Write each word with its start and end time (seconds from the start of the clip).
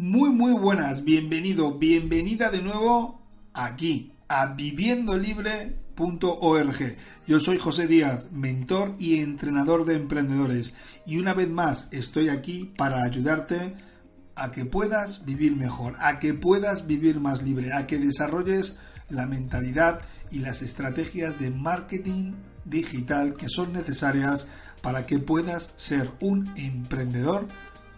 Muy, 0.00 0.30
muy 0.30 0.52
buenas, 0.52 1.02
bienvenido, 1.02 1.76
bienvenida 1.76 2.50
de 2.50 2.62
nuevo 2.62 3.20
aquí, 3.52 4.12
a 4.28 4.54
viviendolibre.org. 4.54 6.96
Yo 7.26 7.40
soy 7.40 7.58
José 7.58 7.88
Díaz, 7.88 8.26
mentor 8.30 8.94
y 9.00 9.18
entrenador 9.18 9.86
de 9.86 9.96
emprendedores, 9.96 10.76
y 11.04 11.18
una 11.18 11.34
vez 11.34 11.50
más 11.50 11.88
estoy 11.90 12.28
aquí 12.28 12.72
para 12.78 13.02
ayudarte 13.02 13.74
a 14.36 14.52
que 14.52 14.64
puedas 14.64 15.24
vivir 15.24 15.56
mejor, 15.56 15.96
a 15.98 16.20
que 16.20 16.32
puedas 16.32 16.86
vivir 16.86 17.18
más 17.18 17.42
libre, 17.42 17.72
a 17.72 17.88
que 17.88 17.98
desarrolles 17.98 18.78
la 19.08 19.26
mentalidad 19.26 20.02
y 20.30 20.38
las 20.38 20.62
estrategias 20.62 21.40
de 21.40 21.50
marketing 21.50 22.34
digital 22.64 23.34
que 23.34 23.48
son 23.48 23.72
necesarias 23.72 24.46
para 24.80 25.06
que 25.06 25.18
puedas 25.18 25.72
ser 25.74 26.08
un 26.20 26.52
emprendedor 26.56 27.48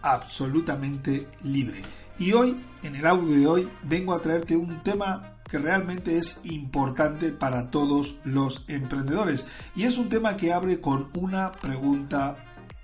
absolutamente 0.03 1.29
libre. 1.43 1.83
Y 2.19 2.33
hoy, 2.33 2.61
en 2.83 2.97
el 2.97 3.07
audio 3.07 3.35
de 3.35 3.47
hoy, 3.47 3.69
vengo 3.83 4.13
a 4.13 4.21
traerte 4.21 4.57
un 4.57 4.83
tema 4.83 5.37
que 5.51 5.59
realmente 5.59 6.17
es 6.17 6.41
importante 6.45 7.33
para 7.33 7.71
todos 7.71 8.19
los 8.25 8.65
emprendedores. 8.69 9.47
Y 9.75 9.85
es 9.85 9.99
un 9.99 10.09
tema 10.09 10.37
que 10.37 10.53
abre 10.53 10.81
con 10.81 11.09
una 11.15 11.51
pregunta 11.51 12.37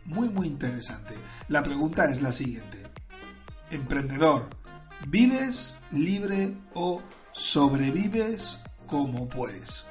muy 0.05 0.29
muy 0.29 0.47
interesante. 0.47 1.15
La 1.49 1.63
pregunta 1.63 2.07
es 2.07 2.23
la 2.23 2.33
siguiente. 2.33 2.83
Emprendedor, 3.71 4.49
¿vives 5.09 5.79
libre 5.91 6.55
o 6.75 7.03
sobrevives 7.33 8.61
como 8.87 9.29
puedes? 9.29 9.85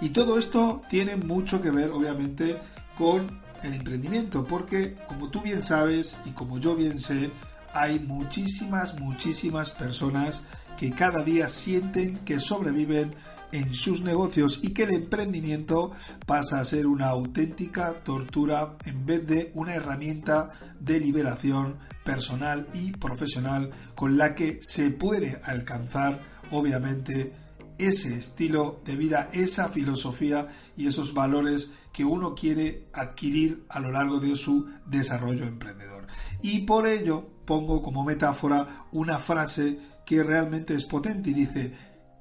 Y 0.00 0.10
todo 0.10 0.38
esto 0.38 0.82
tiene 0.90 1.16
mucho 1.16 1.62
que 1.62 1.70
ver, 1.70 1.90
obviamente, 1.90 2.58
con 2.98 3.40
el 3.62 3.74
emprendimiento, 3.74 4.44
porque 4.44 4.96
como 5.06 5.30
tú 5.30 5.40
bien 5.40 5.62
sabes 5.62 6.16
y 6.24 6.30
como 6.30 6.58
yo 6.58 6.74
bien 6.76 6.98
sé, 6.98 7.30
hay 7.72 7.98
muchísimas, 7.98 8.98
muchísimas 9.00 9.70
personas 9.70 10.44
que 10.76 10.90
cada 10.90 11.22
día 11.22 11.48
sienten 11.48 12.18
que 12.18 12.40
sobreviven 12.40 13.14
en 13.52 13.74
sus 13.74 14.02
negocios 14.02 14.60
y 14.62 14.70
que 14.70 14.84
el 14.84 14.94
emprendimiento 14.94 15.92
pasa 16.26 16.58
a 16.58 16.64
ser 16.64 16.86
una 16.86 17.08
auténtica 17.08 18.02
tortura 18.02 18.76
en 18.86 19.04
vez 19.04 19.26
de 19.26 19.52
una 19.54 19.74
herramienta 19.74 20.50
de 20.80 20.98
liberación 20.98 21.76
personal 22.02 22.66
y 22.72 22.92
profesional 22.92 23.70
con 23.94 24.16
la 24.16 24.34
que 24.34 24.58
se 24.62 24.90
puede 24.90 25.40
alcanzar 25.44 26.18
obviamente 26.50 27.32
ese 27.78 28.16
estilo 28.16 28.80
de 28.84 28.96
vida, 28.96 29.30
esa 29.32 29.68
filosofía 29.68 30.48
y 30.76 30.86
esos 30.86 31.14
valores 31.14 31.72
que 31.92 32.04
uno 32.04 32.34
quiere 32.34 32.88
adquirir 32.92 33.64
a 33.68 33.80
lo 33.80 33.90
largo 33.90 34.18
de 34.18 34.34
su 34.36 34.68
desarrollo 34.86 35.44
emprendedor. 35.44 36.06
Y 36.40 36.60
por 36.60 36.86
ello 36.86 37.28
pongo 37.44 37.82
como 37.82 38.04
metáfora 38.04 38.86
una 38.92 39.18
frase 39.18 39.78
que 40.06 40.22
realmente 40.22 40.74
es 40.74 40.84
potente 40.84 41.30
y 41.30 41.34
dice, 41.34 41.74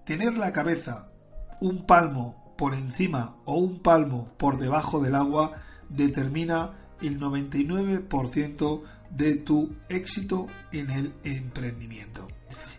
tener 0.05 0.37
la 0.37 0.51
cabeza 0.51 1.11
un 1.59 1.85
palmo 1.85 2.53
por 2.57 2.73
encima 2.73 3.37
o 3.45 3.57
un 3.57 3.79
palmo 3.79 4.33
por 4.37 4.59
debajo 4.59 4.99
del 4.99 5.15
agua 5.15 5.61
determina 5.89 6.73
el 7.01 7.19
99% 7.19 8.81
de 9.09 9.35
tu 9.35 9.75
éxito 9.89 10.47
en 10.71 10.89
el 10.89 11.13
emprendimiento. 11.23 12.27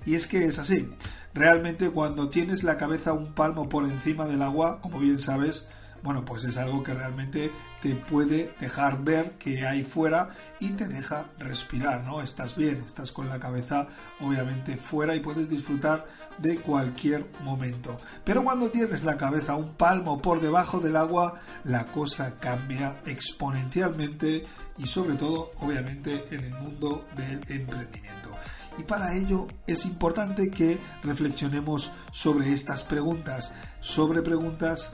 Y 0.06 0.14
es 0.14 0.26
que 0.26 0.44
es 0.44 0.58
así. 0.58 0.88
Realmente 1.34 1.90
cuando 1.90 2.28
tienes 2.28 2.62
la 2.62 2.76
cabeza 2.76 3.12
un 3.12 3.32
palmo 3.32 3.68
por 3.68 3.84
encima 3.84 4.26
del 4.26 4.42
agua, 4.42 4.80
como 4.80 4.98
bien 4.98 5.18
sabes, 5.18 5.68
bueno, 6.02 6.24
pues 6.24 6.44
es 6.44 6.56
algo 6.56 6.82
que 6.82 6.94
realmente 6.94 7.50
te 7.80 7.94
puede 7.94 8.54
dejar 8.60 9.02
ver 9.04 9.32
que 9.38 9.66
hay 9.66 9.84
fuera 9.84 10.30
y 10.58 10.70
te 10.70 10.88
deja 10.88 11.26
respirar, 11.38 12.04
¿no? 12.04 12.20
Estás 12.20 12.56
bien, 12.56 12.82
estás 12.84 13.12
con 13.12 13.28
la 13.28 13.38
cabeza 13.38 13.88
obviamente 14.20 14.76
fuera 14.76 15.14
y 15.14 15.20
puedes 15.20 15.48
disfrutar 15.48 16.06
de 16.38 16.56
cualquier 16.56 17.26
momento. 17.44 17.96
Pero 18.24 18.42
cuando 18.42 18.68
tienes 18.68 19.04
la 19.04 19.16
cabeza 19.16 19.54
un 19.54 19.74
palmo 19.74 20.20
por 20.20 20.40
debajo 20.40 20.80
del 20.80 20.96
agua, 20.96 21.40
la 21.64 21.84
cosa 21.86 22.34
cambia 22.40 22.96
exponencialmente 23.06 24.44
y 24.78 24.86
sobre 24.86 25.14
todo, 25.14 25.52
obviamente, 25.60 26.24
en 26.30 26.44
el 26.44 26.54
mundo 26.54 27.06
del 27.16 27.40
emprendimiento. 27.48 28.30
Y 28.78 28.84
para 28.84 29.14
ello 29.14 29.46
es 29.66 29.84
importante 29.84 30.50
que 30.50 30.78
reflexionemos 31.02 31.92
sobre 32.10 32.52
estas 32.52 32.82
preguntas, 32.82 33.52
sobre 33.80 34.22
preguntas 34.22 34.92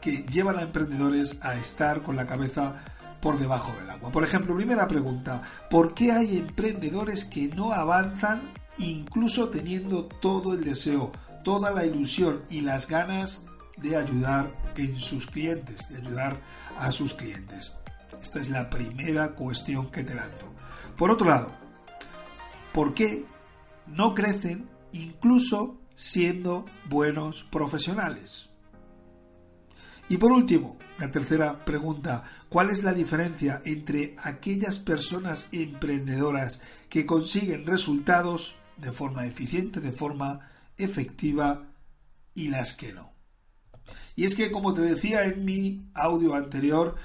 que 0.00 0.24
llevan 0.24 0.58
a 0.58 0.62
emprendedores 0.62 1.36
a 1.42 1.54
estar 1.54 2.02
con 2.02 2.16
la 2.16 2.26
cabeza 2.26 2.76
por 3.20 3.38
debajo 3.38 3.72
del 3.78 3.90
agua. 3.90 4.10
Por 4.10 4.24
ejemplo, 4.24 4.56
primera 4.56 4.88
pregunta, 4.88 5.42
¿por 5.68 5.94
qué 5.94 6.12
hay 6.12 6.38
emprendedores 6.38 7.24
que 7.24 7.48
no 7.48 7.72
avanzan 7.72 8.40
incluso 8.78 9.48
teniendo 9.48 10.06
todo 10.06 10.54
el 10.54 10.64
deseo, 10.64 11.12
toda 11.44 11.70
la 11.70 11.84
ilusión 11.84 12.42
y 12.48 12.62
las 12.62 12.88
ganas 12.88 13.44
de 13.76 13.96
ayudar 13.96 14.50
en 14.76 14.98
sus 14.98 15.26
clientes, 15.26 15.88
de 15.90 15.98
ayudar 15.98 16.40
a 16.78 16.90
sus 16.90 17.14
clientes? 17.14 17.72
Esta 18.22 18.40
es 18.40 18.50
la 18.50 18.68
primera 18.68 19.32
cuestión 19.32 19.90
que 19.90 20.02
te 20.02 20.14
lanzo. 20.14 20.46
Por 20.96 21.10
otro 21.10 21.28
lado, 21.28 21.59
¿por 22.72 22.94
qué 22.94 23.24
no 23.86 24.14
crecen 24.14 24.68
incluso 24.92 25.80
siendo 25.94 26.64
buenos 26.88 27.44
profesionales? 27.44 28.50
Y 30.08 30.16
por 30.16 30.32
último, 30.32 30.76
la 30.98 31.10
tercera 31.10 31.64
pregunta, 31.64 32.24
¿cuál 32.48 32.70
es 32.70 32.82
la 32.82 32.92
diferencia 32.92 33.62
entre 33.64 34.16
aquellas 34.18 34.78
personas 34.78 35.48
emprendedoras 35.52 36.60
que 36.88 37.06
consiguen 37.06 37.64
resultados 37.64 38.56
de 38.76 38.90
forma 38.90 39.24
eficiente, 39.26 39.80
de 39.80 39.92
forma 39.92 40.50
efectiva 40.76 41.68
y 42.34 42.48
las 42.48 42.74
que 42.74 42.92
no? 42.92 43.12
Y 44.16 44.24
es 44.24 44.34
que, 44.34 44.50
como 44.50 44.72
te 44.72 44.80
decía 44.80 45.24
en 45.24 45.44
mi 45.44 45.90
audio 45.94 46.34
anterior, 46.34 46.96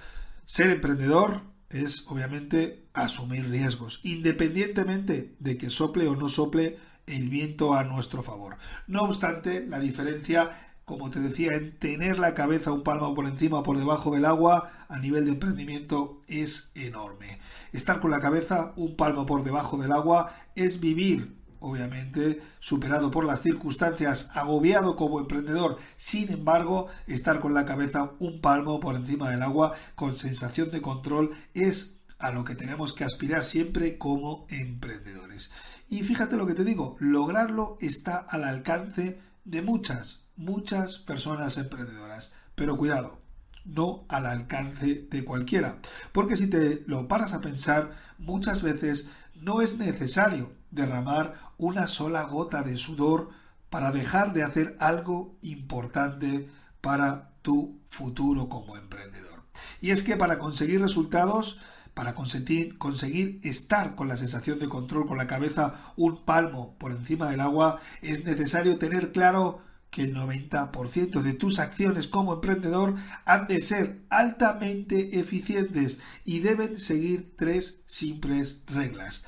ser 0.46 0.72
emprendedor 0.72 1.44
es 1.84 2.08
obviamente 2.08 2.88
asumir 2.94 3.50
riesgos, 3.50 4.00
independientemente 4.04 5.36
de 5.40 5.58
que 5.58 5.70
sople 5.70 6.08
o 6.08 6.16
no 6.16 6.30
sople 6.30 6.78
el 7.06 7.30
viento 7.30 7.74
a 7.74 7.84
nuestro 7.84 8.24
favor. 8.24 8.58
No 8.88 9.02
obstante, 9.02 9.66
la 9.68 9.80
diferencia 9.80 10.52
como 10.86 11.10
te 11.10 11.20
decía, 11.20 11.54
en 11.56 11.78
tener 11.80 12.20
la 12.20 12.36
cabeza 12.36 12.72
un 12.72 12.84
palmo 12.84 13.14
por 13.16 13.26
encima 13.26 13.60
o 13.60 13.64
por 13.64 13.78
debajo 13.78 14.14
del 14.14 14.24
agua 14.24 14.72
a 14.88 15.00
nivel 15.00 15.26
de 15.26 15.32
emprendimiento 15.32 16.22
es 16.28 16.72
enorme. 16.76 17.40
Estar 17.74 18.00
con 18.00 18.12
la 18.12 18.20
cabeza 18.20 18.72
un 18.76 18.96
palmo 18.96 19.26
por 19.26 19.44
debajo 19.44 19.78
del 19.80 19.92
agua 19.92 20.36
es 20.56 20.80
vivir, 20.80 21.36
obviamente, 21.60 22.42
superado 22.60 23.12
por 23.12 23.26
las 23.26 23.42
circunstancias, 23.42 24.30
agobiado 24.34 24.96
como 24.96 25.20
emprendedor. 25.20 25.78
Sin 25.96 26.32
embargo, 26.32 26.88
estar 27.08 27.40
con 27.40 27.54
la 27.54 27.66
cabeza 27.66 28.14
un 28.20 28.42
palmo 28.42 28.80
por 28.80 28.96
encima 28.96 29.30
del 29.30 29.42
agua 29.42 29.74
con 29.96 30.18
sensación 30.18 30.72
de 30.72 30.82
control 30.82 31.32
es 31.54 32.00
a 32.20 32.32
lo 32.32 32.44
que 32.44 32.56
tenemos 32.56 32.94
que 32.94 33.04
aspirar 33.04 33.44
siempre 33.44 33.98
como 33.98 34.46
emprendedores. 34.50 35.52
Y 35.90 36.04
fíjate 36.04 36.38
lo 36.38 36.48
que 36.48 36.56
te 36.56 36.64
digo, 36.64 36.96
lograrlo 37.00 37.78
está 37.82 38.18
al 38.18 38.44
alcance 38.44 39.20
de 39.44 39.62
muchas, 39.62 40.26
muchas 40.36 41.00
personas 41.00 41.58
emprendedoras. 41.58 42.34
Pero 42.56 42.78
cuidado, 42.78 43.20
no 43.66 44.06
al 44.08 44.26
alcance 44.26 45.08
de 45.10 45.26
cualquiera. 45.26 45.80
Porque 46.12 46.38
si 46.38 46.50
te 46.50 46.84
lo 46.88 47.08
paras 47.08 47.34
a 47.34 47.42
pensar, 47.42 47.92
muchas 48.18 48.62
veces 48.62 49.10
no 49.36 49.62
es 49.62 49.78
necesario 49.78 50.54
derramar 50.76 51.54
una 51.58 51.88
sola 51.88 52.24
gota 52.24 52.62
de 52.62 52.78
sudor 52.78 53.30
para 53.70 53.92
dejar 53.92 54.34
de 54.34 54.44
hacer 54.44 54.76
algo 54.80 55.38
importante 55.42 56.50
para 56.82 57.32
tu 57.42 57.82
futuro 57.86 58.48
como 58.50 58.78
emprendedor. 58.78 59.44
Y 59.82 59.92
es 59.92 60.04
que 60.04 60.18
para 60.18 60.38
conseguir 60.38 60.82
resultados, 60.82 61.60
para 61.94 62.14
conseguir, 62.14 62.78
conseguir, 62.78 63.40
estar 63.44 63.96
con 63.96 64.08
la 64.08 64.18
sensación 64.18 64.60
de 64.60 64.70
control, 64.70 65.08
con 65.08 65.18
la 65.18 65.28
cabeza 65.28 65.94
un 65.96 66.26
palmo 66.26 66.76
por 66.78 66.92
encima 66.92 67.30
del 67.30 67.42
agua, 67.42 67.80
es 68.02 68.26
necesario 68.26 68.78
tener 68.78 69.12
claro 69.12 69.62
que 69.90 70.02
el 70.02 70.14
90% 70.14 71.22
de 71.22 71.34
tus 71.34 71.60
acciones 71.60 72.08
como 72.08 72.34
emprendedor 72.34 72.96
han 73.24 73.48
de 73.48 73.62
ser 73.62 74.02
altamente 74.10 75.20
eficientes 75.20 76.00
y 76.26 76.40
deben 76.40 76.80
seguir 76.80 77.34
tres 77.38 77.82
simples 77.86 78.62
reglas. 78.68 79.26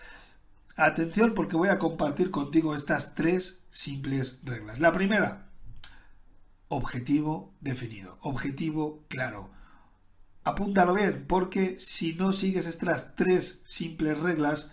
Atención 0.79 1.33
porque 1.33 1.55
voy 1.55 1.69
a 1.69 1.79
compartir 1.79 2.29
contigo 2.29 2.75
estas 2.75 3.15
tres 3.15 3.63
simples 3.71 4.41
reglas. 4.43 4.79
La 4.79 4.91
primera, 4.91 5.49
objetivo 6.67 7.55
definido, 7.61 8.19
objetivo 8.21 9.03
claro. 9.07 9.49
Apúntalo 10.43 10.93
bien 10.93 11.25
porque 11.27 11.79
si 11.79 12.13
no 12.13 12.31
sigues 12.31 12.67
estas 12.67 13.15
tres 13.15 13.63
simples 13.65 14.19
reglas, 14.19 14.71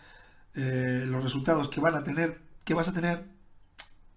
eh, 0.54 1.04
los 1.06 1.22
resultados 1.22 1.70
que 1.70 1.80
van 1.80 1.94
a 1.94 2.04
tener, 2.04 2.42
que 2.64 2.74
vas 2.74 2.88
a 2.88 2.92
tener, 2.92 3.24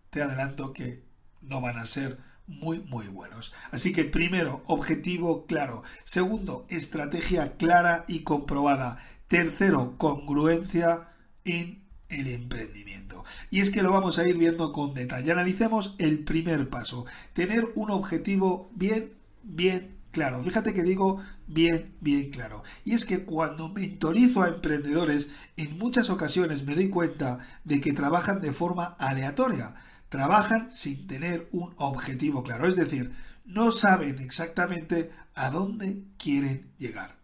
te 0.09 0.21
adelanto 0.21 0.73
que 0.73 1.05
no 1.39 1.61
van 1.61 1.77
a 1.77 1.85
ser 1.85 2.19
muy 2.47 2.79
muy 2.81 3.07
buenos. 3.07 3.53
Así 3.71 3.93
que 3.93 4.03
primero, 4.03 4.61
objetivo 4.65 5.45
claro. 5.45 5.83
Segundo, 6.03 6.65
estrategia 6.67 7.55
clara 7.55 8.03
y 8.09 8.23
comprobada. 8.23 8.97
Tercero, 9.29 9.97
congruencia 9.97 11.13
en 11.47 11.81
el 12.09 12.27
emprendimiento. 12.27 13.23
Y 13.49 13.61
es 13.61 13.69
que 13.69 13.81
lo 13.81 13.91
vamos 13.91 14.19
a 14.19 14.27
ir 14.27 14.37
viendo 14.37 14.71
con 14.71 14.93
detalle. 14.93 15.31
Analicemos 15.31 15.95
el 15.97 16.23
primer 16.23 16.69
paso, 16.69 17.05
tener 17.33 17.67
un 17.75 17.89
objetivo 17.91 18.69
bien, 18.75 19.13
bien 19.43 19.97
claro. 20.11 20.43
Fíjate 20.43 20.73
que 20.73 20.83
digo 20.83 21.21
bien, 21.47 21.95
bien 22.01 22.29
claro. 22.31 22.63
Y 22.85 22.93
es 22.93 23.05
que 23.05 23.23
cuando 23.23 23.69
mentorizo 23.69 24.43
a 24.43 24.49
emprendedores, 24.49 25.31
en 25.55 25.77
muchas 25.77 26.09
ocasiones 26.09 26.63
me 26.63 26.75
doy 26.75 26.89
cuenta 26.89 27.39
de 27.63 27.81
que 27.81 27.93
trabajan 27.93 28.41
de 28.41 28.53
forma 28.53 28.95
aleatoria. 28.99 29.75
Trabajan 30.09 30.71
sin 30.71 31.07
tener 31.07 31.49
un 31.51 31.73
objetivo 31.77 32.43
claro. 32.43 32.67
Es 32.67 32.75
decir, 32.75 33.11
no 33.45 33.71
saben 33.71 34.19
exactamente 34.19 35.11
a 35.35 35.49
dónde 35.49 36.03
quieren 36.17 36.71
llegar. 36.77 37.17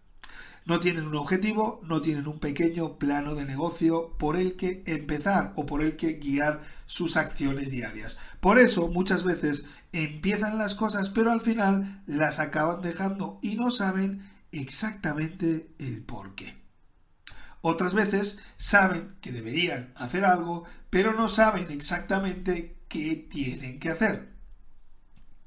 No 0.65 0.80
tienen 0.80 1.07
un 1.07 1.15
objetivo, 1.15 1.81
no 1.83 2.01
tienen 2.01 2.27
un 2.27 2.39
pequeño 2.39 2.98
plano 2.98 3.36
de 3.36 3.45
negocio 3.45 4.18
por 4.18 4.38
el 4.38 4.56
que 4.56 4.83
empezar 4.86 5.51
o 5.56 5.65
por 5.65 5.81
el 5.81 5.98
que 5.98 6.13
guiar 6.13 6.62
sus 6.86 7.18
acciones 7.18 7.69
diarias. 7.69 8.18
Por 8.39 8.60
eso 8.60 8.88
muchas 8.88 9.24
veces 9.24 9.65
empiezan 9.92 10.57
las 10.57 10.75
cosas 10.75 11.10
pero 11.10 11.31
al 11.31 11.42
final 11.42 12.01
las 12.07 12.39
acaban 12.39 12.81
dejando 12.81 13.39
y 13.42 13.56
no 13.56 13.71
saben 13.71 14.30
exactamente 14.51 15.69
el 15.80 16.01
por 16.01 16.33
qué. 16.36 16.56
Otras 17.62 17.94
veces 17.94 18.39
saben 18.56 19.16
que 19.21 19.31
deberían 19.31 19.92
hacer 19.95 20.24
algo 20.24 20.63
pero 20.89 21.13
no 21.13 21.27
saben 21.27 21.71
exactamente 21.71 22.77
qué 22.88 23.16
tienen 23.16 23.80
que 23.80 23.89
hacer. 23.89 24.32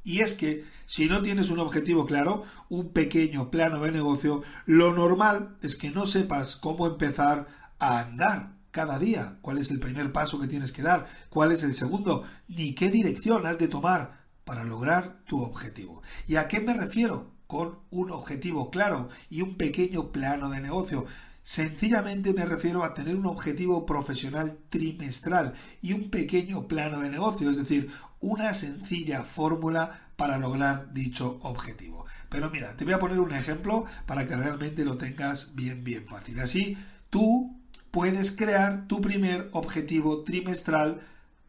Y 0.06 0.20
es 0.20 0.34
que 0.34 0.64
si 0.86 1.06
no 1.06 1.20
tienes 1.20 1.50
un 1.50 1.58
objetivo 1.58 2.06
claro, 2.06 2.44
un 2.68 2.90
pequeño 2.92 3.50
plano 3.50 3.80
de 3.80 3.90
negocio, 3.90 4.44
lo 4.64 4.94
normal 4.94 5.56
es 5.62 5.76
que 5.76 5.90
no 5.90 6.06
sepas 6.06 6.54
cómo 6.54 6.86
empezar 6.86 7.48
a 7.80 7.98
andar 7.98 8.52
cada 8.70 9.00
día, 9.00 9.38
cuál 9.42 9.58
es 9.58 9.72
el 9.72 9.80
primer 9.80 10.12
paso 10.12 10.40
que 10.40 10.46
tienes 10.46 10.70
que 10.70 10.82
dar, 10.82 11.08
cuál 11.28 11.50
es 11.50 11.64
el 11.64 11.74
segundo, 11.74 12.22
ni 12.46 12.72
qué 12.72 12.88
dirección 12.88 13.48
has 13.48 13.58
de 13.58 13.66
tomar 13.66 14.20
para 14.44 14.62
lograr 14.62 15.24
tu 15.26 15.42
objetivo. 15.42 16.02
¿Y 16.28 16.36
a 16.36 16.46
qué 16.46 16.60
me 16.60 16.74
refiero? 16.74 17.32
Con 17.48 17.80
un 17.90 18.12
objetivo 18.12 18.70
claro 18.70 19.08
y 19.28 19.42
un 19.42 19.56
pequeño 19.56 20.12
plano 20.12 20.50
de 20.50 20.60
negocio. 20.60 21.06
Sencillamente 21.48 22.32
me 22.32 22.44
refiero 22.44 22.82
a 22.82 22.92
tener 22.92 23.14
un 23.14 23.26
objetivo 23.26 23.86
profesional 23.86 24.58
trimestral 24.68 25.54
y 25.80 25.92
un 25.92 26.10
pequeño 26.10 26.66
plano 26.66 26.98
de 26.98 27.08
negocio, 27.08 27.48
es 27.48 27.56
decir, 27.56 27.92
una 28.18 28.52
sencilla 28.52 29.22
fórmula 29.22 30.10
para 30.16 30.38
lograr 30.38 30.92
dicho 30.92 31.38
objetivo. 31.42 32.04
Pero 32.30 32.50
mira, 32.50 32.76
te 32.76 32.84
voy 32.84 32.94
a 32.94 32.98
poner 32.98 33.20
un 33.20 33.30
ejemplo 33.30 33.86
para 34.06 34.26
que 34.26 34.34
realmente 34.34 34.84
lo 34.84 34.98
tengas 34.98 35.54
bien, 35.54 35.84
bien 35.84 36.04
fácil. 36.04 36.40
Así, 36.40 36.76
tú 37.10 37.56
puedes 37.92 38.32
crear 38.32 38.88
tu 38.88 39.00
primer 39.00 39.48
objetivo 39.52 40.24
trimestral 40.24 41.00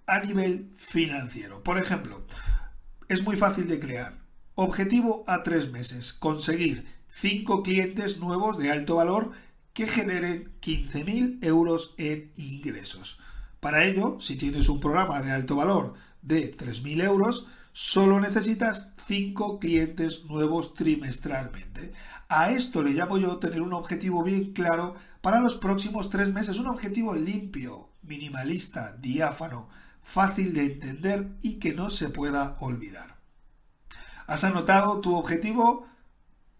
a 0.05 0.19
nivel 0.19 0.73
financiero. 0.75 1.63
Por 1.63 1.79
ejemplo, 1.79 2.23
es 3.07 3.23
muy 3.23 3.35
fácil 3.35 3.67
de 3.67 3.79
crear. 3.79 4.19
Objetivo 4.53 5.23
a 5.25 5.41
tres 5.41 5.71
meses. 5.71 6.13
Conseguir 6.13 6.85
cinco 7.09 7.63
clientes 7.63 8.19
nuevos 8.19 8.59
de 8.59 8.69
alto 8.69 8.97
valor 8.97 9.31
que 9.77 9.85
generen 9.85 10.53
15.000 10.59 11.37
euros 11.43 11.93
en 11.99 12.31
ingresos. 12.35 13.19
Para 13.59 13.85
ello, 13.85 14.19
si 14.19 14.35
tienes 14.35 14.69
un 14.69 14.79
programa 14.79 15.21
de 15.21 15.29
alto 15.29 15.55
valor 15.55 15.93
de 16.23 16.57
3.000 16.57 17.03
euros, 17.03 17.45
solo 17.73 18.19
necesitas 18.19 18.95
5 19.05 19.59
clientes 19.59 20.25
nuevos 20.25 20.73
trimestralmente. 20.73 21.91
A 22.27 22.49
esto 22.49 22.81
le 22.81 22.93
llamo 22.93 23.19
yo 23.19 23.37
tener 23.37 23.61
un 23.61 23.73
objetivo 23.73 24.23
bien 24.23 24.51
claro 24.51 24.95
para 25.21 25.41
los 25.41 25.57
próximos 25.57 26.09
tres 26.09 26.33
meses, 26.33 26.57
un 26.57 26.69
objetivo 26.69 27.13
limpio, 27.13 27.91
minimalista, 28.01 28.97
diáfano, 28.97 29.69
fácil 30.01 30.55
de 30.55 30.65
entender 30.65 31.27
y 31.43 31.59
que 31.59 31.75
no 31.75 31.91
se 31.91 32.09
pueda 32.09 32.57
olvidar. 32.61 33.17
¿Has 34.25 34.43
anotado 34.43 35.01
tu 35.01 35.15
objetivo? 35.15 35.85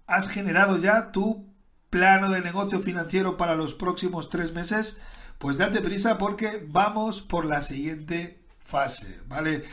¿Has 0.05 0.29
generado 0.29 0.77
ya 0.77 1.11
tu 1.11 1.56
plano 1.89 2.29
de 2.29 2.41
negocio 2.41 2.79
financiero 2.79 3.37
para 3.37 3.55
los 3.55 3.73
próximos 3.73 4.29
tres 4.29 4.53
meses, 4.53 4.99
pues 5.37 5.57
date 5.57 5.81
prisa 5.81 6.17
porque 6.17 6.65
vamos 6.67 7.21
por 7.21 7.45
la 7.45 7.61
siguiente 7.61 8.39
fase, 8.59 9.19
¿vale? 9.27 9.63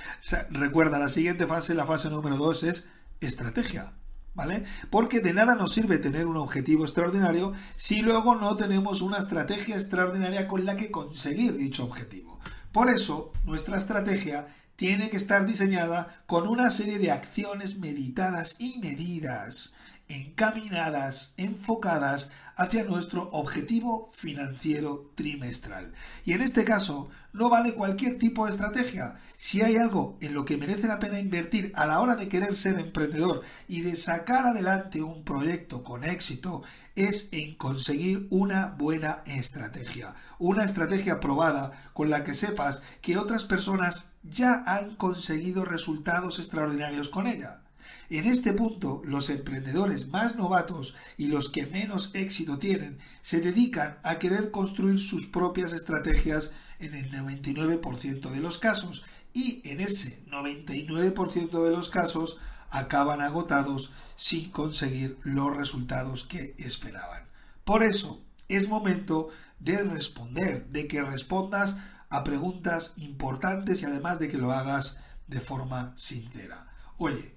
recuerda, 0.50 0.98
la 0.98 1.08
siguiente 1.08 1.46
fase, 1.46 1.74
la 1.74 1.86
fase 1.86 2.10
número 2.10 2.36
dos, 2.36 2.62
es 2.62 2.88
estrategia, 3.20 3.92
¿vale? 4.34 4.64
Porque 4.90 5.20
de 5.20 5.32
nada 5.32 5.56
nos 5.56 5.74
sirve 5.74 5.98
tener 5.98 6.26
un 6.26 6.36
objetivo 6.36 6.84
extraordinario 6.84 7.54
si 7.74 8.02
luego 8.02 8.36
no 8.36 8.56
tenemos 8.56 9.00
una 9.00 9.18
estrategia 9.18 9.74
extraordinaria 9.74 10.46
con 10.46 10.64
la 10.64 10.76
que 10.76 10.92
conseguir 10.92 11.56
dicho 11.56 11.84
objetivo. 11.84 12.38
Por 12.70 12.88
eso, 12.88 13.32
nuestra 13.44 13.78
estrategia 13.78 14.48
tiene 14.76 15.10
que 15.10 15.16
estar 15.16 15.46
diseñada 15.46 16.22
con 16.26 16.46
una 16.48 16.70
serie 16.70 16.98
de 16.98 17.12
acciones 17.12 17.78
meditadas 17.78 18.56
y 18.60 18.78
medidas 18.78 19.72
encaminadas, 20.08 21.34
enfocadas 21.36 22.32
hacia 22.56 22.84
nuestro 22.84 23.30
objetivo 23.32 24.10
financiero 24.12 25.10
trimestral. 25.14 25.92
Y 26.24 26.32
en 26.32 26.40
este 26.40 26.64
caso, 26.64 27.08
no 27.32 27.50
vale 27.50 27.74
cualquier 27.74 28.18
tipo 28.18 28.44
de 28.44 28.52
estrategia. 28.52 29.16
Si 29.36 29.60
hay 29.62 29.76
algo 29.76 30.16
en 30.20 30.34
lo 30.34 30.44
que 30.44 30.56
merece 30.56 30.86
la 30.86 31.00
pena 31.00 31.18
invertir 31.18 31.72
a 31.74 31.86
la 31.86 32.00
hora 32.00 32.14
de 32.14 32.28
querer 32.28 32.56
ser 32.56 32.78
emprendedor 32.78 33.42
y 33.66 33.80
de 33.80 33.96
sacar 33.96 34.46
adelante 34.46 35.02
un 35.02 35.24
proyecto 35.24 35.82
con 35.82 36.04
éxito, 36.04 36.62
es 36.94 37.28
en 37.32 37.56
conseguir 37.56 38.28
una 38.30 38.66
buena 38.66 39.22
estrategia. 39.26 40.14
Una 40.38 40.64
estrategia 40.64 41.18
probada 41.18 41.90
con 41.92 42.08
la 42.08 42.22
que 42.22 42.34
sepas 42.34 42.84
que 43.02 43.18
otras 43.18 43.44
personas 43.44 44.12
ya 44.22 44.62
han 44.64 44.94
conseguido 44.94 45.64
resultados 45.64 46.38
extraordinarios 46.38 47.08
con 47.08 47.26
ella. 47.26 47.63
En 48.10 48.26
este 48.26 48.52
punto, 48.52 49.02
los 49.04 49.30
emprendedores 49.30 50.08
más 50.08 50.36
novatos 50.36 50.94
y 51.16 51.28
los 51.28 51.48
que 51.48 51.66
menos 51.66 52.10
éxito 52.14 52.58
tienen 52.58 52.98
se 53.22 53.40
dedican 53.40 53.98
a 54.02 54.18
querer 54.18 54.50
construir 54.50 55.00
sus 55.00 55.26
propias 55.26 55.72
estrategias 55.72 56.52
en 56.78 56.94
el 56.94 57.10
99% 57.10 58.30
de 58.30 58.40
los 58.40 58.58
casos 58.58 59.04
y 59.32 59.60
en 59.68 59.80
ese 59.80 60.22
99% 60.26 61.64
de 61.64 61.70
los 61.70 61.90
casos 61.90 62.38
acaban 62.70 63.20
agotados 63.20 63.92
sin 64.16 64.50
conseguir 64.50 65.18
los 65.22 65.56
resultados 65.56 66.24
que 66.24 66.54
esperaban. 66.58 67.24
Por 67.64 67.82
eso 67.82 68.22
es 68.48 68.68
momento 68.68 69.30
de 69.58 69.82
responder, 69.82 70.66
de 70.68 70.86
que 70.86 71.02
respondas 71.02 71.76
a 72.10 72.22
preguntas 72.22 72.94
importantes 72.96 73.82
y 73.82 73.86
además 73.86 74.18
de 74.18 74.28
que 74.28 74.38
lo 74.38 74.52
hagas 74.52 75.00
de 75.26 75.40
forma 75.40 75.94
sincera. 75.96 76.68
Oye, 76.98 77.36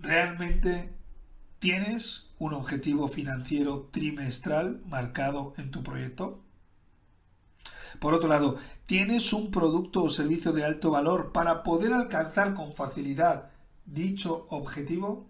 ¿Realmente 0.00 0.94
tienes 1.58 2.30
un 2.38 2.54
objetivo 2.54 3.08
financiero 3.08 3.90
trimestral 3.92 4.80
marcado 4.86 5.52
en 5.58 5.70
tu 5.70 5.82
proyecto? 5.82 6.42
Por 8.00 8.14
otro 8.14 8.30
lado, 8.30 8.58
¿tienes 8.86 9.34
un 9.34 9.50
producto 9.50 10.02
o 10.02 10.08
servicio 10.08 10.52
de 10.52 10.64
alto 10.64 10.90
valor 10.90 11.32
para 11.32 11.62
poder 11.62 11.92
alcanzar 11.92 12.54
con 12.54 12.72
facilidad 12.72 13.50
dicho 13.84 14.46
objetivo? 14.48 15.28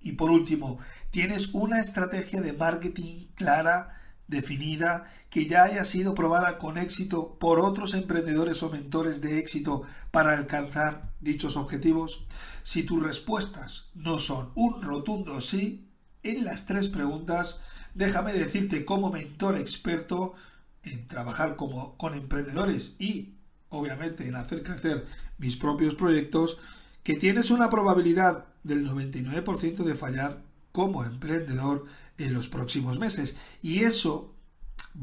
Y 0.00 0.12
por 0.12 0.30
último, 0.30 0.78
¿tienes 1.10 1.52
una 1.52 1.80
estrategia 1.80 2.40
de 2.40 2.54
marketing 2.54 3.26
clara 3.34 3.97
definida, 4.28 5.10
que 5.30 5.46
ya 5.46 5.64
haya 5.64 5.84
sido 5.84 6.14
probada 6.14 6.58
con 6.58 6.78
éxito 6.78 7.36
por 7.38 7.60
otros 7.60 7.94
emprendedores 7.94 8.62
o 8.62 8.70
mentores 8.70 9.20
de 9.20 9.38
éxito 9.38 9.82
para 10.10 10.36
alcanzar 10.36 11.10
dichos 11.20 11.56
objetivos? 11.56 12.26
Si 12.62 12.84
tus 12.84 13.02
respuestas 13.02 13.90
no 13.94 14.18
son 14.18 14.50
un 14.54 14.82
rotundo 14.82 15.40
sí, 15.40 15.88
en 16.22 16.44
las 16.44 16.66
tres 16.66 16.88
preguntas, 16.88 17.60
déjame 17.94 18.32
decirte 18.32 18.84
como 18.84 19.10
mentor 19.10 19.56
experto 19.56 20.34
en 20.82 21.06
trabajar 21.06 21.56
como, 21.56 21.96
con 21.96 22.14
emprendedores 22.14 22.96
y 22.98 23.34
obviamente 23.70 24.26
en 24.28 24.36
hacer 24.36 24.62
crecer 24.62 25.06
mis 25.38 25.56
propios 25.56 25.94
proyectos, 25.94 26.58
que 27.02 27.14
tienes 27.14 27.50
una 27.50 27.70
probabilidad 27.70 28.46
del 28.64 28.86
99% 28.88 29.84
de 29.84 29.94
fallar 29.94 30.42
como 30.72 31.04
emprendedor 31.04 31.86
en 32.18 32.34
los 32.34 32.48
próximos 32.48 32.98
meses 32.98 33.36
y 33.62 33.80
eso 33.84 34.34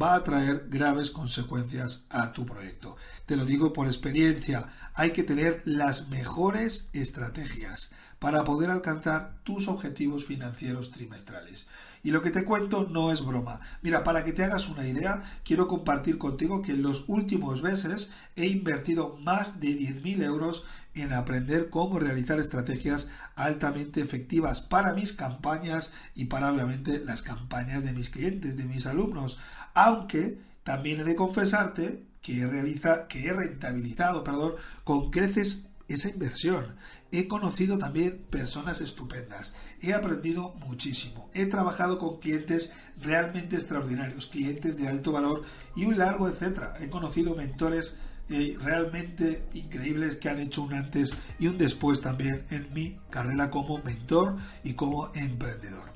va 0.02 0.16
a 0.16 0.24
traer 0.24 0.68
graves 0.70 1.12
consecuencias 1.12 2.06
a 2.10 2.34
tu 2.34 2.46
proyecto. 2.46 2.98
Te 3.26 3.36
lo 3.36 3.46
digo 3.46 3.74
por 3.74 3.88
experiencia, 3.88 4.74
hay 4.94 5.12
que 5.12 5.24
tener 5.24 5.62
las 5.66 6.10
mejores 6.10 6.90
estrategias 6.94 7.92
para 8.20 8.44
poder 8.44 8.72
alcanzar 8.72 9.40
tus 9.44 9.68
objetivos 9.68 10.26
financieros 10.26 10.92
trimestrales. 10.92 11.68
Y 12.04 12.12
lo 12.12 12.22
que 12.22 12.32
te 12.32 12.46
cuento 12.46 12.88
no 12.90 13.12
es 13.12 13.26
broma. 13.26 13.60
Mira, 13.82 14.04
para 14.04 14.24
que 14.24 14.32
te 14.34 14.44
hagas 14.44 14.70
una 14.70 14.88
idea, 14.88 15.24
quiero 15.44 15.68
compartir 15.68 16.18
contigo 16.18 16.62
que 16.62 16.72
en 16.72 16.82
los 16.82 17.06
últimos 17.08 17.62
meses 17.62 18.14
he 18.36 18.48
invertido 18.48 19.18
más 19.18 19.60
de 19.60 19.70
10.000 19.70 20.24
euros 20.24 20.66
en 20.96 21.14
aprender 21.14 21.70
cómo 21.70 22.00
realizar 22.00 22.40
estrategias 22.40 23.10
altamente 23.36 24.02
efectivas 24.02 24.62
para 24.62 24.94
mis 24.94 25.14
campañas 25.14 25.94
y 26.16 26.26
para 26.26 26.52
obviamente 26.52 27.04
las 27.04 27.22
campañas 27.22 27.84
de 27.84 27.94
mis 27.94 28.10
clientes, 28.10 28.58
de 28.58 28.66
mis 28.66 28.86
alumnos. 28.86 29.38
Aunque 29.74 30.40
también 30.64 31.02
he 31.02 31.04
de 31.04 31.16
confesarte 31.16 32.04
que 32.22 32.42
he, 32.42 32.48
realiza, 32.48 33.08
que 33.08 33.28
he 33.28 33.34
rentabilizado 33.34 34.24
perdón, 34.24 34.54
con 34.84 35.12
creces 35.12 35.66
esa 35.88 36.10
inversión. 36.10 36.76
He 37.12 37.28
conocido 37.28 37.78
también 37.78 38.26
personas 38.30 38.82
estupendas. 38.82 39.54
He 39.82 39.94
aprendido 39.94 40.56
muchísimo. 40.66 41.30
He 41.34 41.46
trabajado 41.46 42.00
con 42.00 42.20
clientes 42.20 42.74
realmente 43.02 43.56
extraordinarios, 43.56 44.28
clientes 44.28 44.78
de 44.78 44.88
alto 44.88 45.12
valor 45.12 45.44
y 45.76 45.86
un 45.86 45.98
largo 45.98 46.28
etcétera. 46.28 46.76
He 46.80 46.90
conocido 46.90 47.36
mentores 47.36 47.98
eh, 48.30 48.58
realmente 48.60 49.46
increíbles 49.54 50.16
que 50.16 50.30
han 50.30 50.40
hecho 50.40 50.64
un 50.64 50.74
antes 50.74 51.14
y 51.38 51.48
un 51.48 51.58
después 51.58 52.02
también 52.02 52.44
en 52.50 52.74
mi 52.74 52.98
carrera 53.10 53.52
como 53.52 53.78
mentor 53.84 54.38
y 54.64 54.74
como 54.74 55.12
emprendedor. 55.14 55.92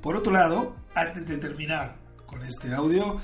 Por 0.00 0.16
otro 0.16 0.32
lado, 0.32 0.76
antes 0.94 1.28
de 1.28 1.38
terminar 1.38 1.96
con 2.26 2.42
este 2.42 2.72
audio, 2.72 3.20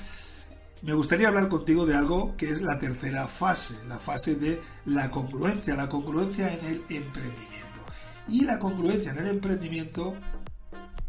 me 0.81 0.93
gustaría 0.93 1.27
hablar 1.27 1.49
contigo 1.49 1.85
de 1.85 1.95
algo 1.95 2.37
que 2.37 2.51
es 2.51 2.61
la 2.61 2.79
tercera 2.79 3.27
fase, 3.27 3.75
la 3.87 3.99
fase 3.99 4.35
de 4.35 4.61
la 4.85 5.11
congruencia, 5.11 5.75
la 5.75 5.89
congruencia 5.89 6.53
en 6.53 6.65
el 6.65 6.75
emprendimiento. 6.89 7.79
Y 8.27 8.45
la 8.45 8.59
congruencia 8.59 9.11
en 9.11 9.17
el 9.17 9.27
emprendimiento, 9.27 10.15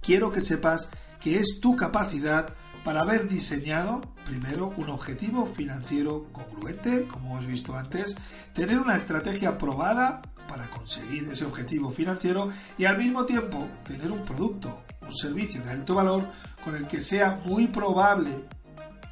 quiero 0.01 0.33
que 0.33 0.41
sepas 0.41 0.91
que 1.21 1.37
es 1.37 1.61
tu 1.61 1.77
capacidad 1.77 2.53
para 2.85 3.01
haber 3.01 3.29
diseñado 3.29 4.01
primero 4.25 4.73
un 4.77 4.89
objetivo 4.91 5.47
financiero 5.47 6.27
congruente, 6.33 7.05
como 7.05 7.33
hemos 7.33 7.47
visto 7.47 7.77
antes, 7.77 8.17
tener 8.55 8.79
una 8.79 8.97
estrategia 8.97 9.59
probada 9.59 10.23
para 10.49 10.69
conseguir 10.71 11.29
ese 11.31 11.45
objetivo 11.45 11.91
financiero 11.91 12.51
y 12.79 12.85
al 12.85 12.99
mismo 12.99 13.25
tiempo 13.25 13.67
tener 13.85 14.11
un 14.11 14.25
producto, 14.25 14.83
un 15.03 15.15
servicio 15.15 15.63
de 15.63 15.71
alto 15.71 15.95
valor 15.95 16.29
con 16.65 16.75
el 16.75 16.87
que 16.87 17.01
sea 17.01 17.41
muy 17.45 17.67
probable 17.67 18.31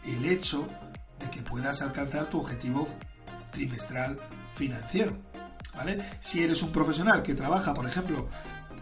el 0.04 0.25
hecho 0.25 0.66
de 1.20 1.30
que 1.30 1.42
puedas 1.42 1.82
alcanzar 1.82 2.26
tu 2.26 2.40
objetivo 2.40 2.88
trimestral 3.50 4.18
financiero. 4.56 5.16
¿vale? 5.75 6.02
Si 6.20 6.42
eres 6.42 6.62
un 6.62 6.72
profesional 6.72 7.22
que 7.22 7.34
trabaja, 7.34 7.75
por 7.75 7.87
ejemplo, 7.87 8.28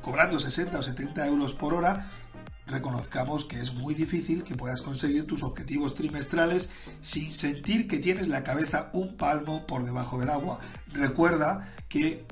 cobrando 0.00 0.38
60 0.38 0.78
o 0.78 0.82
70 0.82 1.26
euros 1.26 1.52
por 1.52 1.74
hora, 1.74 2.08
reconozcamos 2.66 3.44
que 3.44 3.60
es 3.60 3.74
muy 3.74 3.94
difícil 3.94 4.42
que 4.44 4.54
puedas 4.54 4.82
conseguir 4.82 5.26
tus 5.26 5.42
objetivos 5.42 5.94
trimestrales 5.94 6.70
sin 7.00 7.30
sentir 7.30 7.86
que 7.86 7.98
tienes 7.98 8.28
la 8.28 8.42
cabeza 8.42 8.90
un 8.92 9.16
palmo 9.16 9.66
por 9.66 9.84
debajo 9.84 10.18
del 10.18 10.30
agua. 10.30 10.60
Recuerda 10.92 11.72
que 11.88 12.26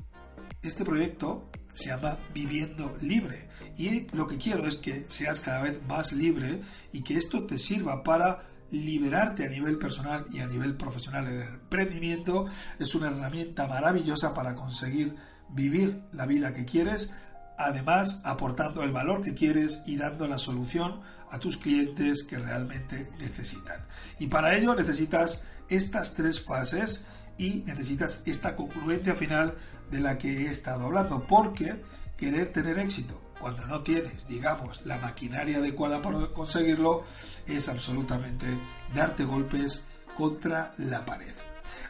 este 0.61 0.83
proyecto 0.83 1.49
se 1.73 1.87
llama 1.89 2.17
Viviendo 2.33 2.95
Libre 3.01 3.49
y 3.77 4.07
lo 4.15 4.27
que 4.27 4.37
quiero 4.37 4.67
es 4.67 4.77
que 4.77 5.05
seas 5.09 5.41
cada 5.41 5.63
vez 5.63 5.79
más 5.87 6.13
libre 6.13 6.61
y 6.93 7.03
que 7.03 7.15
esto 7.15 7.45
te 7.45 7.59
sirva 7.59 8.03
para 8.03 8.43
liberarte 8.71 9.45
a 9.45 9.49
nivel 9.49 9.77
personal 9.77 10.25
y 10.31 10.39
a 10.39 10.47
nivel 10.47 10.75
profesional. 10.75 11.27
El 11.27 11.41
emprendimiento 11.41 12.45
es 12.79 12.95
una 12.95 13.07
herramienta 13.07 13.67
maravillosa 13.67 14.33
para 14.33 14.55
conseguir 14.55 15.15
vivir 15.49 16.01
la 16.11 16.25
vida 16.25 16.53
que 16.53 16.65
quieres, 16.65 17.13
además 17.57 18.21
aportando 18.23 18.83
el 18.83 18.91
valor 18.91 19.23
que 19.23 19.33
quieres 19.33 19.81
y 19.85 19.97
dando 19.97 20.27
la 20.27 20.39
solución 20.39 21.01
a 21.29 21.39
tus 21.39 21.57
clientes 21.57 22.23
que 22.23 22.37
realmente 22.37 23.11
necesitan. 23.19 23.85
Y 24.19 24.27
para 24.27 24.55
ello 24.55 24.75
necesitas 24.75 25.45
estas 25.69 26.13
tres 26.13 26.41
fases 26.41 27.05
y 27.37 27.63
necesitas 27.65 28.23
esta 28.25 28.55
concluencia 28.55 29.15
final 29.15 29.55
de 29.91 29.99
la 29.99 30.17
que 30.17 30.45
he 30.45 30.47
estado 30.49 30.85
hablando, 30.85 31.25
porque 31.27 31.81
querer 32.17 32.51
tener 32.51 32.79
éxito 32.79 33.21
cuando 33.39 33.65
no 33.67 33.81
tienes, 33.81 34.27
digamos, 34.27 34.85
la 34.85 34.97
maquinaria 34.97 35.57
adecuada 35.57 36.01
para 36.01 36.27
conseguirlo, 36.27 37.03
es 37.45 37.69
absolutamente 37.69 38.45
darte 38.93 39.25
golpes 39.25 39.83
contra 40.17 40.73
la 40.77 41.05
pared. 41.05 41.33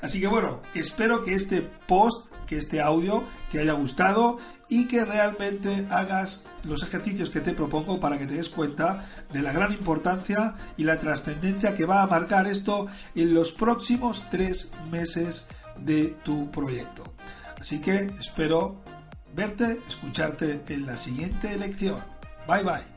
Así 0.02 0.20
que 0.20 0.28
bueno, 0.28 0.62
espero 0.74 1.24
que 1.24 1.34
este 1.34 1.62
post, 1.62 2.28
que 2.46 2.58
este 2.58 2.82
audio 2.82 3.24
te 3.52 3.60
haya 3.60 3.74
gustado 3.74 4.40
y 4.70 4.88
que 4.88 5.06
realmente 5.06 5.88
hagas 5.90 6.44
los 6.64 6.84
ejercicios 6.84 7.30
que 7.30 7.42
te 7.42 7.54
propongo 7.54 8.00
para 8.00 8.18
que 8.18 8.26
te 8.26 8.36
des 8.36 8.50
cuenta 8.50 9.06
de 9.32 9.42
la 9.42 9.52
gran 9.52 9.72
importancia 9.72 10.56
y 10.78 10.84
la 10.84 11.00
trascendencia 11.00 11.76
que 11.76 11.86
va 11.86 12.02
a 12.02 12.08
marcar 12.08 12.48
esto 12.48 12.88
en 13.14 13.34
los 13.34 13.52
próximos 13.52 14.26
tres 14.32 14.72
meses 14.90 15.48
de 15.80 16.16
tu 16.24 16.50
proyecto. 16.52 17.04
Así 17.60 17.80
que 17.80 18.12
espero 18.20 18.82
verte, 19.34 19.80
escucharte 19.88 20.62
en 20.70 20.86
la 20.86 20.98
siguiente 20.98 21.58
lección. 21.58 22.00
Bye 22.48 22.64
bye. 22.64 22.95